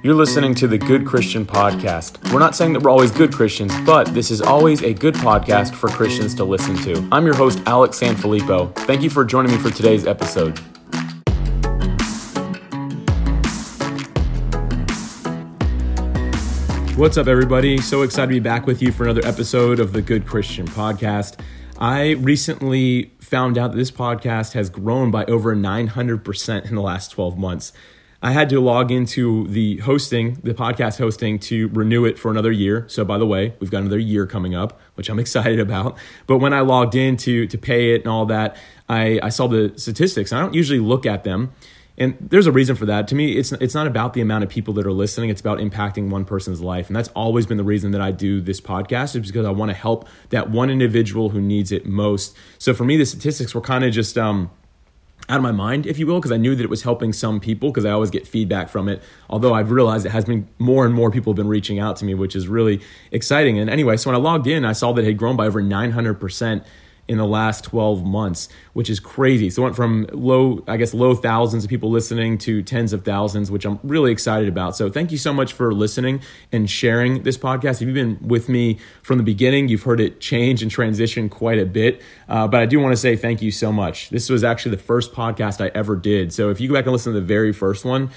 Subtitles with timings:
[0.00, 2.32] You're listening to the Good Christian Podcast.
[2.32, 5.74] We're not saying that we're always good Christians, but this is always a good podcast
[5.74, 7.08] for Christians to listen to.
[7.10, 8.72] I'm your host, Alex Sanfilippo.
[8.86, 10.56] Thank you for joining me for today's episode.
[16.96, 17.78] What's up, everybody?
[17.78, 21.40] So excited to be back with you for another episode of the Good Christian Podcast.
[21.76, 27.10] I recently found out that this podcast has grown by over 900% in the last
[27.10, 27.72] 12 months.
[28.20, 32.50] I had to log into the hosting, the podcast hosting, to renew it for another
[32.50, 32.84] year.
[32.88, 35.96] So, by the way, we've got another year coming up, which I'm excited about.
[36.26, 38.56] But when I logged in to to pay it and all that,
[38.88, 40.32] I, I saw the statistics.
[40.32, 41.52] I don't usually look at them,
[41.96, 43.06] and there's a reason for that.
[43.08, 45.30] To me, it's it's not about the amount of people that are listening.
[45.30, 48.40] It's about impacting one person's life, and that's always been the reason that I do
[48.40, 49.14] this podcast.
[49.14, 52.36] Is because I want to help that one individual who needs it most.
[52.58, 54.18] So for me, the statistics were kind of just.
[54.18, 54.50] Um,
[55.28, 57.38] out of my mind, if you will, because I knew that it was helping some
[57.38, 59.02] people because I always get feedback from it.
[59.28, 62.04] Although I've realized it has been more and more people have been reaching out to
[62.04, 62.80] me, which is really
[63.12, 63.58] exciting.
[63.58, 65.62] And anyway, so when I logged in, I saw that it had grown by over
[65.62, 66.64] 900%
[67.08, 69.48] in the last 12 months, which is crazy.
[69.48, 73.04] So it went from low, I guess, low thousands of people listening to tens of
[73.04, 74.76] thousands, which I'm really excited about.
[74.76, 76.20] So thank you so much for listening
[76.52, 77.80] and sharing this podcast.
[77.80, 81.58] If you've been with me from the beginning, you've heard it change and transition quite
[81.58, 82.02] a bit.
[82.28, 84.10] Uh, but I do want to say thank you so much.
[84.10, 86.32] This was actually the first podcast I ever did.
[86.32, 88.10] So if you go back and listen to the very first one,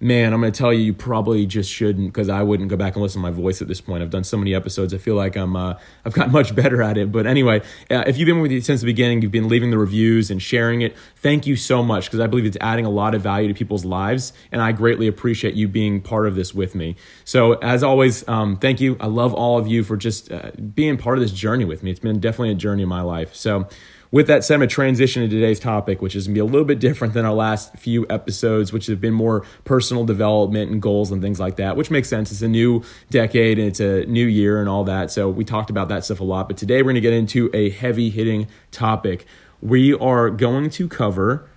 [0.00, 2.94] man, I'm going to tell you, you probably just shouldn't because I wouldn't go back
[2.94, 4.02] and listen to my voice at this point.
[4.02, 4.94] I've done so many episodes.
[4.94, 5.74] I feel like I'm, uh,
[6.06, 7.12] I've gotten much better at it.
[7.12, 9.76] But anyway, uh, if you've been with me since the beginning, you've been leaving the
[9.76, 10.96] reviews and sharing it.
[11.16, 13.84] Thank you so much because I believe it's adding a lot of value to people's
[13.84, 14.32] lives.
[14.50, 16.96] And I greatly appreciate you being part of this with me.
[17.24, 18.96] So as always, um, thank you.
[19.00, 21.90] I love all of you for just uh, being part of this journey with me.
[21.90, 23.34] It's been definitely a journey in my life.
[23.34, 23.68] So,
[24.12, 26.40] with that said, I'm going to transition to today's topic, which is going to be
[26.40, 30.70] a little bit different than our last few episodes, which have been more personal development
[30.70, 32.32] and goals and things like that, which makes sense.
[32.32, 35.12] It's a new decade and it's a new year and all that.
[35.12, 36.48] So we talked about that stuff a lot.
[36.48, 39.26] But today we're going to get into a heavy hitting topic.
[39.62, 41.48] We are going to cover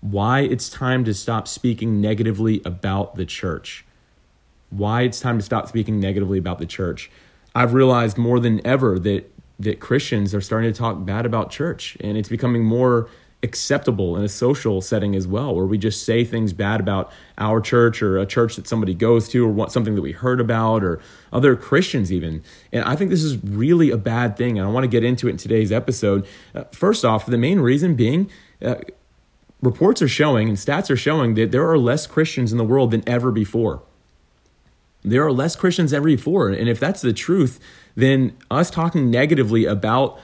[0.00, 3.84] why it's time to stop speaking negatively about the church.
[4.70, 7.10] Why it's time to stop speaking negatively about the church.
[7.52, 11.96] I've realized more than ever that that Christians are starting to talk bad about church,
[12.00, 13.08] and it's becoming more
[13.42, 17.60] acceptable in a social setting as well, where we just say things bad about our
[17.60, 20.84] church or a church that somebody goes to or what, something that we heard about
[20.84, 21.00] or
[21.32, 22.42] other Christians even.
[22.72, 25.28] And I think this is really a bad thing, and I want to get into
[25.28, 26.26] it in today's episode.
[26.54, 28.30] Uh, first off, the main reason being.
[28.60, 28.76] Uh,
[29.62, 32.90] reports are showing and stats are showing that there are less Christians in the world
[32.90, 33.82] than ever before.
[35.02, 36.48] There are less Christians ever before.
[36.48, 37.58] And if that's the truth,
[37.94, 40.20] then us talking negatively about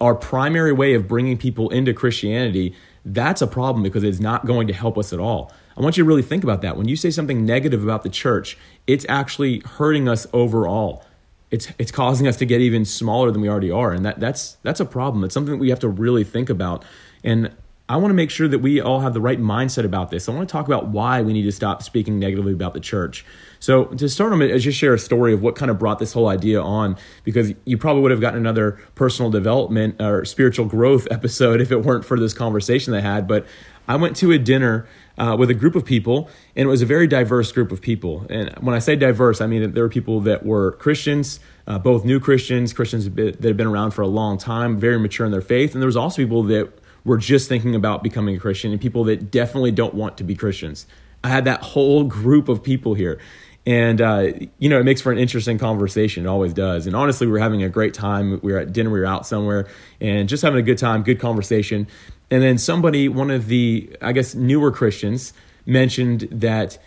[0.00, 4.66] our primary way of bringing people into Christianity, that's a problem because it's not going
[4.66, 5.52] to help us at all.
[5.76, 6.76] I want you to really think about that.
[6.76, 11.04] When you say something negative about the church, it's actually hurting us overall.
[11.50, 14.56] It's it's causing us to get even smaller than we already are, and that that's
[14.62, 15.22] that's a problem.
[15.22, 16.84] It's something that we have to really think about.
[17.22, 17.52] And
[17.88, 20.28] I want to make sure that we all have the right mindset about this.
[20.28, 23.24] I want to talk about why we need to stop speaking negatively about the church.
[23.60, 26.12] So, to start, I'm going just share a story of what kind of brought this
[26.12, 31.06] whole idea on, because you probably would have gotten another personal development or spiritual growth
[31.12, 33.28] episode if it weren't for this conversation I had.
[33.28, 33.46] But
[33.86, 36.86] I went to a dinner uh, with a group of people, and it was a
[36.86, 38.26] very diverse group of people.
[38.28, 41.38] And when I say diverse, I mean that there were people that were Christians,
[41.68, 45.24] uh, both new Christians, Christians that had been around for a long time, very mature
[45.24, 46.72] in their faith, and there was also people that
[47.06, 50.34] were just thinking about becoming a Christian and people that definitely don't want to be
[50.34, 50.86] Christians.
[51.24, 53.18] I had that whole group of people here.
[53.64, 56.26] And, uh, you know, it makes for an interesting conversation.
[56.26, 56.86] It always does.
[56.86, 58.40] And honestly, we were having a great time.
[58.42, 59.66] We were at dinner, we were out somewhere,
[60.00, 61.88] and just having a good time, good conversation.
[62.30, 65.32] And then somebody, one of the, I guess, newer Christians,
[65.64, 66.78] mentioned that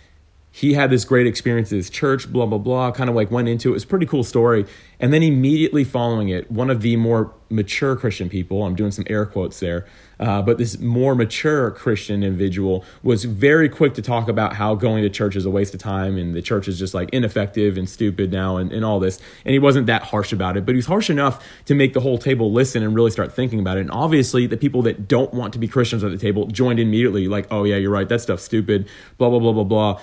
[0.60, 3.48] he had this great experience at his church, blah, blah, blah, kind of like went
[3.48, 3.72] into it.
[3.72, 4.66] It was a pretty cool story.
[5.00, 9.06] And then immediately following it, one of the more mature Christian people, I'm doing some
[9.10, 9.88] air quotes there,
[10.20, 15.02] uh, but this more mature Christian individual was very quick to talk about how going
[15.02, 17.90] to church is a waste of time and the church is just like ineffective and
[17.90, 19.18] stupid now and, and all this.
[19.46, 22.02] And he wasn't that harsh about it, but he was harsh enough to make the
[22.02, 23.82] whole table listen and really start thinking about it.
[23.82, 27.30] And obviously, the people that don't want to be Christians at the table joined immediately,
[27.30, 30.02] like, oh, yeah, you're right, that stuff's stupid, blah, blah, blah, blah, blah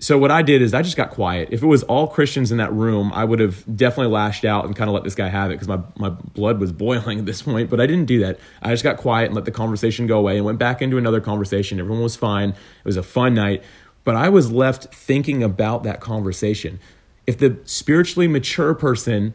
[0.00, 1.48] so what I did is I just got quiet.
[1.50, 4.76] If it was all Christians in that room, I would have definitely lashed out and
[4.76, 7.42] kind of let this guy have it because my, my blood was boiling at this
[7.42, 7.68] point.
[7.68, 8.38] But I didn't do that.
[8.62, 11.20] I just got quiet and let the conversation go away and went back into another
[11.20, 11.80] conversation.
[11.80, 12.50] Everyone was fine.
[12.50, 13.64] It was a fun night.
[14.04, 16.78] But I was left thinking about that conversation.
[17.26, 19.34] If the spiritually mature person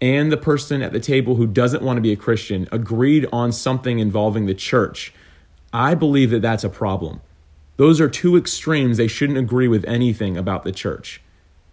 [0.00, 3.50] and the person at the table who doesn't want to be a Christian agreed on
[3.50, 5.12] something involving the church,
[5.72, 7.20] I believe that that's a problem
[7.78, 8.98] Those are two extremes.
[8.98, 11.22] They shouldn't agree with anything about the church.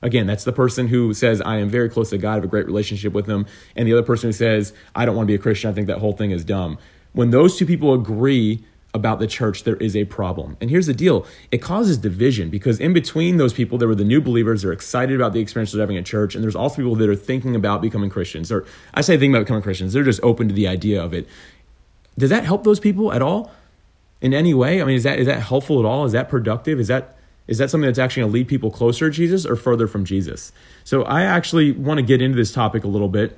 [0.02, 2.48] Again, that's the person who says, I am very close to God, I have a
[2.48, 5.36] great relationship with Him, and the other person who says, I don't want to be
[5.36, 6.78] a Christian, I think that whole thing is dumb.
[7.14, 8.64] When those two people agree
[8.94, 10.58] about the church, there is a problem.
[10.62, 14.04] And here's the deal it causes division because in between those people, there were the
[14.04, 16.96] new believers, they're excited about the experience of having a church, and there's also people
[16.96, 18.52] that are thinking about becoming Christians.
[18.52, 18.64] Or
[18.94, 21.28] I say thinking about becoming Christians, they're just open to the idea of it.
[22.16, 23.52] Does that help those people at all?
[24.26, 24.82] In any way?
[24.82, 26.04] I mean, is that is that helpful at all?
[26.04, 26.80] Is that productive?
[26.80, 29.56] Is that is that something that's actually going to lead people closer to Jesus or
[29.56, 30.52] further from Jesus?
[30.84, 33.38] So I actually want to get into this topic a little bit.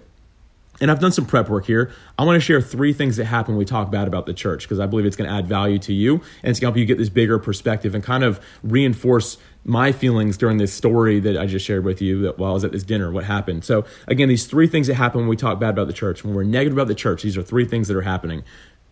[0.79, 1.91] And I've done some prep work here.
[2.17, 4.63] I want to share three things that happen when we talk bad about the church
[4.63, 6.77] because I believe it's going to add value to you and it's going to help
[6.77, 11.37] you get this bigger perspective and kind of reinforce my feelings during this story that
[11.37, 13.65] I just shared with you that while I was at this dinner, what happened.
[13.65, 16.23] So, again, these three things that happen when we talk bad about the church.
[16.23, 18.43] When we're negative about the church, these are three things that are happening.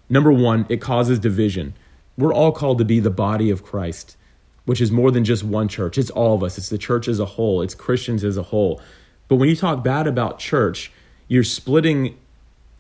[0.09, 1.73] Number one, it causes division.
[2.17, 4.17] We're all called to be the body of Christ
[4.65, 5.97] which is more than just one church.
[5.97, 8.81] It's all of us, it's the church as a whole, it's Christians as a whole.
[9.27, 10.91] But when you talk bad about church,
[11.27, 12.17] you're splitting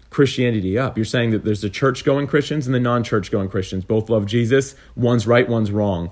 [0.09, 0.97] Christianity up.
[0.97, 3.83] You're saying that there's the church going Christians and the non church going Christians.
[3.83, 6.11] Both love Jesus, one's right, one's wrong.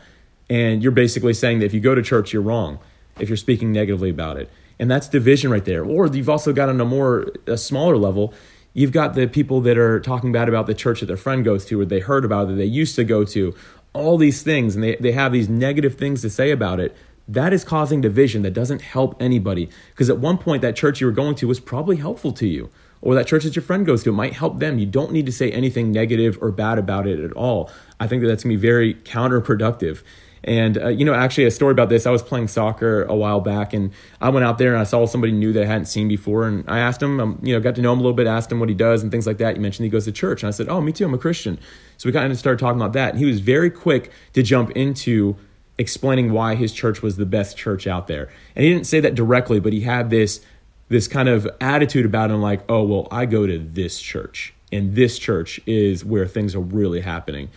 [0.49, 2.79] And you're basically saying that if you go to church, you're wrong
[3.19, 4.49] if you're speaking negatively about it.
[4.79, 5.85] And that's division right there.
[5.85, 8.33] Or you've also got on a more, a smaller level,
[8.73, 11.65] you've got the people that are talking bad about the church that their friend goes
[11.65, 13.55] to or they heard about it, they used to go to
[13.93, 16.95] all these things and they, they have these negative things to say about it,
[17.27, 19.69] that is causing division that doesn't help anybody.
[19.91, 22.69] Because at one point, that church you were going to was probably helpful to you,
[23.01, 24.77] or that church that your friend goes to, it might help them.
[24.77, 27.71] You don't need to say anything negative or bad about it at all.
[27.99, 30.01] I think that that's gonna be very counterproductive.
[30.43, 33.39] And, uh, you know, actually, a story about this I was playing soccer a while
[33.39, 36.07] back, and I went out there and I saw somebody new that I hadn't seen
[36.07, 36.47] before.
[36.47, 38.51] And I asked him, um, you know, got to know him a little bit, asked
[38.51, 39.55] him what he does and things like that.
[39.55, 40.43] You mentioned he goes to church.
[40.43, 41.59] And I said, Oh, me too, I'm a Christian.
[41.97, 43.11] So we kind of started talking about that.
[43.11, 45.37] And he was very quick to jump into
[45.77, 48.29] explaining why his church was the best church out there.
[48.55, 50.41] And he didn't say that directly, but he had this
[50.89, 54.93] this kind of attitude about him like, "Oh, well, I go to this church, and
[54.93, 57.49] this church is where things are really happening."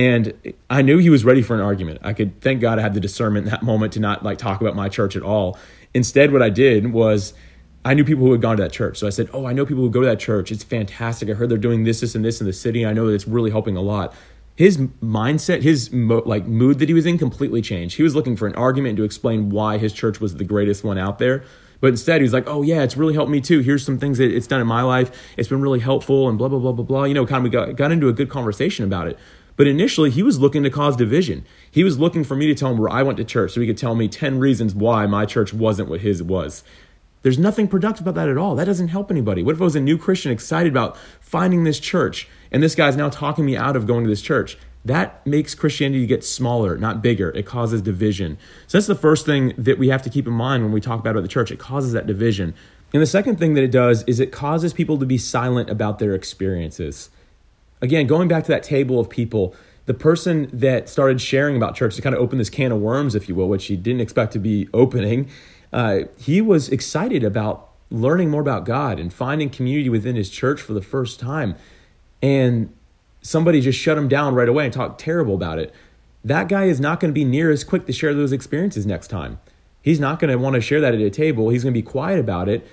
[0.00, 1.98] And I knew he was ready for an argument.
[2.00, 4.62] I could thank God I had the discernment in that moment to not like talk
[4.62, 5.58] about my church at all.
[5.92, 7.34] Instead, what I did was
[7.84, 8.96] I knew people who had gone to that church.
[8.96, 10.50] So I said, Oh, I know people who go to that church.
[10.50, 11.28] It's fantastic.
[11.28, 12.86] I heard they're doing this, this, and this in the city.
[12.86, 14.14] I know that it's really helping a lot.
[14.56, 17.98] His mindset, his mo- like mood that he was in completely changed.
[17.98, 20.96] He was looking for an argument to explain why his church was the greatest one
[20.96, 21.44] out there.
[21.82, 23.60] But instead, he was like, "Oh yeah, it's really helped me too.
[23.60, 25.10] Here's some things that it's done in my life.
[25.38, 27.50] It's been really helpful, and blah blah blah blah blah." You know, kind of we
[27.50, 29.18] got got into a good conversation about it.
[29.56, 31.44] But initially, he was looking to cause division.
[31.70, 33.66] He was looking for me to tell him where I went to church so he
[33.66, 36.64] could tell me 10 reasons why my church wasn't what his was.
[37.22, 38.54] There's nothing productive about that at all.
[38.54, 39.42] That doesn't help anybody.
[39.42, 42.96] What if I was a new Christian excited about finding this church and this guy's
[42.96, 44.56] now talking me out of going to this church?
[44.84, 47.28] That makes Christianity get smaller, not bigger.
[47.30, 48.38] It causes division.
[48.66, 50.98] So that's the first thing that we have to keep in mind when we talk
[50.98, 51.50] about the church.
[51.50, 52.54] It causes that division.
[52.94, 55.98] And the second thing that it does is it causes people to be silent about
[55.98, 57.10] their experiences.
[57.82, 59.54] Again, going back to that table of people,
[59.86, 63.14] the person that started sharing about church to kind of open this can of worms,
[63.14, 65.28] if you will, which he didn't expect to be opening,
[65.72, 70.60] uh, he was excited about learning more about God and finding community within his church
[70.60, 71.56] for the first time.
[72.22, 72.72] And
[73.22, 75.74] somebody just shut him down right away and talked terrible about it.
[76.24, 79.08] That guy is not going to be near as quick to share those experiences next
[79.08, 79.40] time.
[79.82, 81.48] He's not going to want to share that at a table.
[81.48, 82.66] He's going to be quiet about it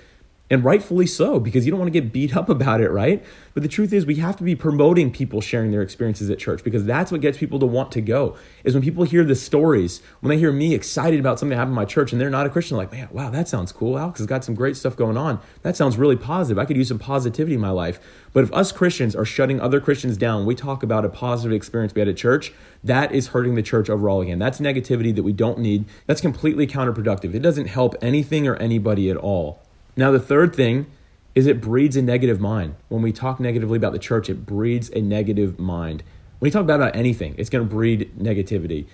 [0.50, 3.24] and rightfully so because you don't want to get beat up about it right?
[3.54, 6.62] But the truth is we have to be promoting people sharing their experiences at church
[6.62, 10.00] because that's what gets people to want to go is when people hear the stories
[10.20, 12.46] when they hear me excited about something that happened in my church and they're not
[12.46, 15.16] a christian like man wow that sounds cool alex has got some great stuff going
[15.16, 15.40] on.
[15.62, 16.58] That sounds really positive.
[16.58, 17.98] I could use some positivity in my life.
[18.32, 21.94] But if us christians are shutting other christians down we talk about a positive experience
[21.94, 22.52] we had at church
[22.84, 24.38] that is hurting the church overall again.
[24.38, 25.84] That's negativity that we don't need.
[26.06, 27.34] That's completely counterproductive.
[27.34, 29.62] It doesn't help anything or anybody at all
[29.98, 30.86] now, the third thing
[31.34, 32.76] is it breeds a negative mind.
[32.88, 36.04] When we talk negatively about the church, it breeds a negative mind.
[36.38, 38.86] When you talk bad about anything, it's going to breed negativity.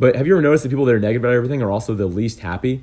[0.00, 2.06] But have you ever noticed that people that are negative about everything are also the
[2.06, 2.82] least happy?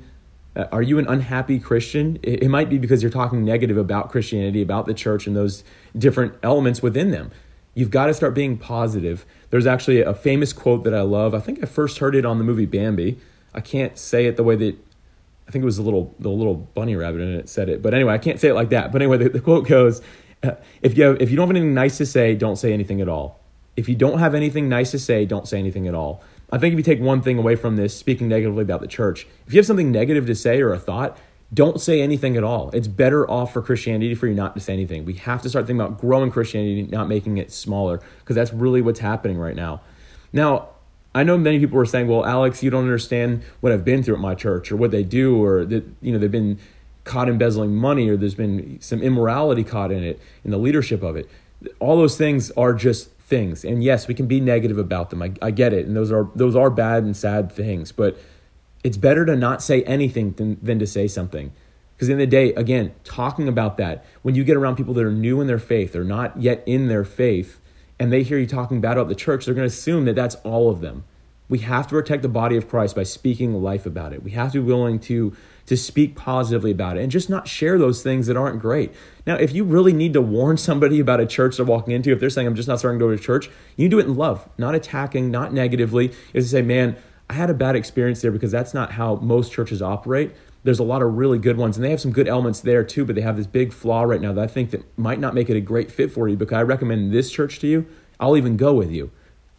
[0.56, 2.18] Uh, are you an unhappy Christian?
[2.22, 5.62] It, it might be because you're talking negative about Christianity, about the church, and those
[5.96, 7.30] different elements within them.
[7.74, 9.26] You've got to start being positive.
[9.50, 11.34] There's actually a famous quote that I love.
[11.34, 13.18] I think I first heard it on the movie Bambi.
[13.52, 14.78] I can't say it the way that
[15.48, 17.80] I think it was the little the little bunny rabbit in it said it.
[17.80, 18.92] But anyway, I can't say it like that.
[18.92, 20.02] But anyway, the, the quote goes,
[20.42, 20.52] uh,
[20.82, 23.08] "If you have, if you don't have anything nice to say, don't say anything at
[23.08, 23.40] all.
[23.76, 26.72] If you don't have anything nice to say, don't say anything at all." I think
[26.72, 29.58] if you take one thing away from this, speaking negatively about the church, if you
[29.58, 31.18] have something negative to say or a thought,
[31.52, 32.70] don't say anything at all.
[32.72, 35.04] It's better off for Christianity for you not to say anything.
[35.04, 38.82] We have to start thinking about growing Christianity, not making it smaller, because that's really
[38.82, 39.80] what's happening right now.
[40.32, 40.68] Now,
[41.18, 44.14] I know many people were saying, "Well, Alex, you don't understand what I've been through
[44.14, 46.58] at my church, or what they do, or that you know they've been
[47.02, 51.16] caught embezzling money, or there's been some immorality caught in it, in the leadership of
[51.16, 51.28] it."
[51.80, 55.20] All those things are just things, and yes, we can be negative about them.
[55.20, 58.16] I, I get it, and those are those are bad and sad things, but
[58.84, 61.50] it's better to not say anything than, than to say something.
[61.96, 65.04] Because in the, the day, again, talking about that, when you get around people that
[65.04, 67.60] are new in their faith, they're not yet in their faith,
[67.98, 70.36] and they hear you talking bad about the church, they're going to assume that that's
[70.36, 71.04] all of them.
[71.48, 74.22] We have to protect the body of Christ by speaking life about it.
[74.22, 75.34] We have to be willing to,
[75.66, 78.92] to speak positively about it and just not share those things that aren't great.
[79.26, 82.20] Now, if you really need to warn somebody about a church they're walking into, if
[82.20, 84.46] they're saying, I'm just not starting to go to church, you do it in love,
[84.58, 86.12] not attacking, not negatively.
[86.34, 86.96] Is to say, man,
[87.30, 90.32] I had a bad experience there because that's not how most churches operate.
[90.68, 93.06] There's a lot of really good ones, and they have some good elements there too,
[93.06, 95.48] but they have this big flaw right now that I think that might not make
[95.48, 97.86] it a great fit for you because I recommend this church to you.
[98.20, 99.10] I'll even go with you.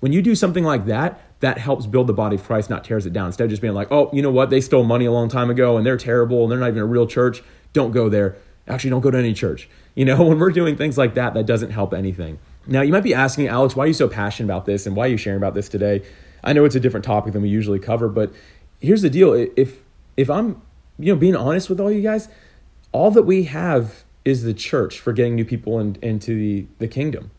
[0.02, 3.08] When you do something like that, that helps build the body of Christ, not tears
[3.08, 3.26] it down.
[3.26, 5.50] Instead of just being like, oh, you know what, they stole money a long time
[5.50, 7.42] ago and they're terrible and they're not even a real church,
[7.74, 8.36] don't go there.
[8.68, 9.68] Actually, don't go to any church.
[9.96, 12.40] You know, when we're doing things like that, that doesn't help anything.
[12.66, 15.08] Now, you might be asking, Alex, why are you so passionate about this and why
[15.08, 16.04] are you sharing about this today?
[16.42, 18.32] I know it's a different topic than we usually cover, but
[18.80, 19.34] here's the deal.
[19.34, 19.80] If
[20.16, 20.62] if I'm,
[21.00, 22.28] you know, being honest with all you guys,
[22.92, 26.88] all that we have is the church for getting new people in, into the, the
[26.88, 27.32] kingdom.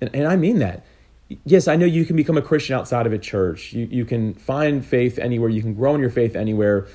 [0.00, 0.84] And, and I mean that.
[1.44, 3.72] Yes, I know you can become a Christian outside of a church.
[3.72, 5.48] You, you can find faith anywhere.
[5.48, 6.86] You can grow in your faith anywhere.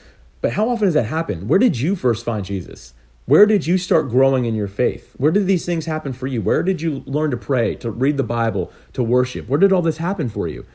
[0.41, 1.47] But how often does that happen?
[1.47, 2.93] Where did you first find Jesus?
[3.25, 5.13] Where did you start growing in your faith?
[5.17, 6.41] Where did these things happen for you?
[6.41, 9.47] Where did you learn to pray, to read the Bible, to worship?
[9.47, 10.65] Where did all this happen for you?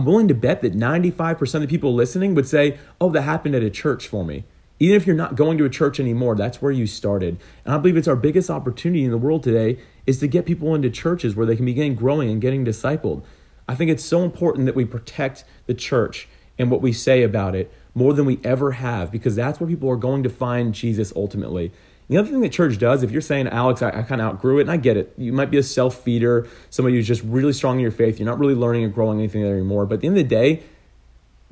[0.00, 3.54] I'm willing to bet that 95% of the people listening would say, Oh, that happened
[3.54, 4.44] at a church for me.
[4.78, 7.38] Even if you're not going to a church anymore, that's where you started.
[7.66, 10.74] And I believe it's our biggest opportunity in the world today is to get people
[10.74, 13.22] into churches where they can begin growing and getting discipled.
[13.68, 16.28] I think it's so important that we protect the church
[16.58, 19.90] and what we say about it more than we ever have because that's where people
[19.90, 21.72] are going to find Jesus ultimately.
[22.10, 24.58] The other thing that church does, if you're saying, Alex, I, I kind of outgrew
[24.58, 27.52] it, and I get it, you might be a self feeder, somebody who's just really
[27.52, 29.86] strong in your faith, you're not really learning and growing anything anymore.
[29.86, 30.64] But at the end of the day,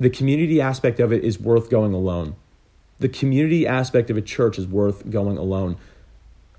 [0.01, 2.35] the community aspect of it is worth going alone.
[2.99, 5.77] The community aspect of a church is worth going alone.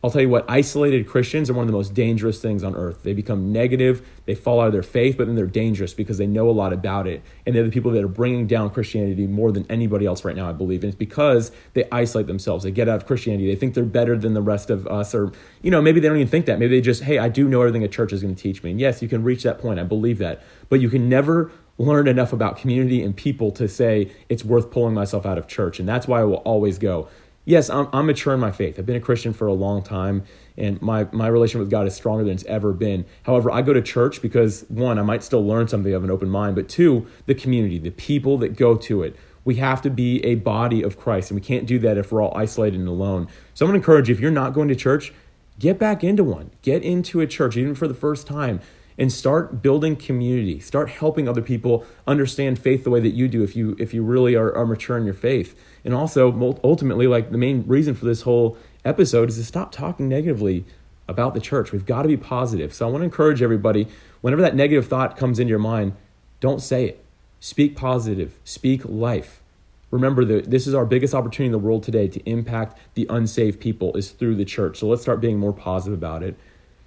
[0.02, 3.02] I'll tell you what, isolated Christians are one of the most dangerous things on earth.
[3.02, 6.26] They become negative, they fall out of their faith, but then they're dangerous because they
[6.26, 7.22] know a lot about it.
[7.44, 10.48] And they're the people that are bringing down Christianity more than anybody else right now,
[10.48, 10.82] I believe.
[10.82, 12.64] And it's because they isolate themselves.
[12.64, 13.46] They get out of Christianity.
[13.46, 15.14] They think they're better than the rest of us.
[15.14, 16.58] Or, you know, maybe they don't even think that.
[16.58, 18.70] Maybe they just, hey, I do know everything a church is going to teach me.
[18.70, 19.78] And yes, you can reach that point.
[19.78, 20.42] I believe that.
[20.70, 24.94] But you can never learn enough about community and people to say it's worth pulling
[24.94, 25.78] myself out of church.
[25.78, 27.08] And that's why I will always go
[27.50, 28.78] yes, I'm, I'm mature in my faith.
[28.78, 30.22] I've been a Christian for a long time,
[30.56, 33.04] and my, my relationship with God is stronger than it's ever been.
[33.24, 36.30] However, I go to church because, one, I might still learn something of an open
[36.30, 39.16] mind, but two, the community, the people that go to it.
[39.44, 42.22] We have to be a body of Christ, and we can't do that if we're
[42.22, 43.26] all isolated and alone.
[43.54, 45.12] So I'm going to encourage you if you're not going to church,
[45.58, 46.50] get back into one.
[46.62, 48.60] Get into a church, even for the first time
[49.00, 50.60] and start building community.
[50.60, 54.02] Start helping other people understand faith the way that you do if you if you
[54.02, 55.58] really are, are mature in your faith.
[55.86, 60.06] And also ultimately like the main reason for this whole episode is to stop talking
[60.06, 60.66] negatively
[61.08, 61.72] about the church.
[61.72, 62.74] We've got to be positive.
[62.74, 63.88] So i want to encourage everybody
[64.20, 65.94] whenever that negative thought comes into your mind
[66.40, 67.04] don't say it.
[67.40, 68.38] Speak positive.
[68.44, 69.40] Speak life.
[69.90, 73.60] Remember that this is our biggest opportunity in the world today to impact the unsaved
[73.60, 74.78] people is through the church.
[74.78, 76.38] So let's start being more positive about it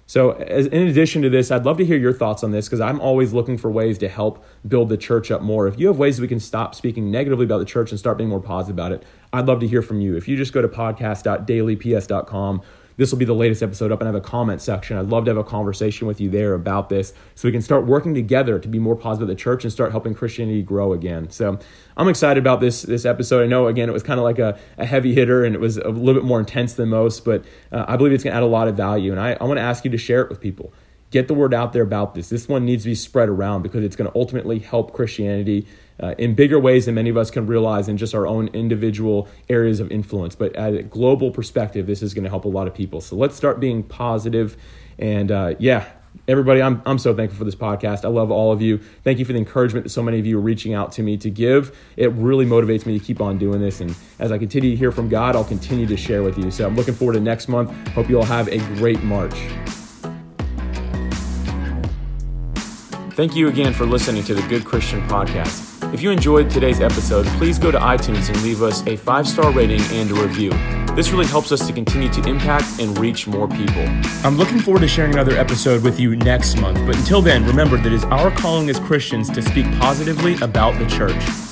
[0.06, 2.80] so, as, in addition to this, I'd love to hear your thoughts on this because
[2.80, 5.66] I'm always looking for ways to help build the church up more.
[5.66, 8.28] If you have ways we can stop speaking negatively about the church and start being
[8.28, 10.16] more positive about it, I'd love to hear from you.
[10.16, 12.62] If you just go to podcast.dailyps.com
[12.96, 14.96] this will be the latest episode up and I have a comment section.
[14.96, 17.86] I'd love to have a conversation with you there about this so we can start
[17.86, 21.30] working together to be more positive at the church and start helping Christianity grow again.
[21.30, 21.58] So
[21.96, 23.42] I'm excited about this this episode.
[23.42, 25.76] I know again it was kind of like a, a heavy hitter and it was
[25.76, 28.46] a little bit more intense than most, but uh, I believe it's gonna add a
[28.46, 29.12] lot of value.
[29.12, 30.72] And I, I want to ask you to share it with people.
[31.14, 32.28] Get the word out there about this.
[32.28, 35.64] This one needs to be spread around because it's going to ultimately help Christianity
[36.02, 39.28] uh, in bigger ways than many of us can realize in just our own individual
[39.48, 40.34] areas of influence.
[40.34, 43.00] But at a global perspective, this is going to help a lot of people.
[43.00, 44.56] So let's start being positive.
[44.98, 45.86] And uh, yeah,
[46.26, 48.04] everybody, I'm, I'm so thankful for this podcast.
[48.04, 48.78] I love all of you.
[49.04, 51.16] Thank you for the encouragement that so many of you are reaching out to me
[51.18, 51.78] to give.
[51.96, 53.80] It really motivates me to keep on doing this.
[53.80, 56.50] And as I continue to hear from God, I'll continue to share with you.
[56.50, 57.70] So I'm looking forward to next month.
[57.90, 59.38] Hope you all have a great March.
[63.14, 65.94] Thank you again for listening to the Good Christian Podcast.
[65.94, 69.52] If you enjoyed today's episode, please go to iTunes and leave us a five star
[69.52, 70.50] rating and a review.
[70.96, 73.86] This really helps us to continue to impact and reach more people.
[74.24, 77.76] I'm looking forward to sharing another episode with you next month, but until then, remember
[77.76, 81.43] that it is our calling as Christians to speak positively about the church.